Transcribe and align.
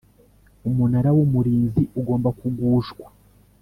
Umunara 0.69 1.09
wUmurinzi 1.17 1.83
ugomba 1.99 2.29
kugushwa 2.39 3.07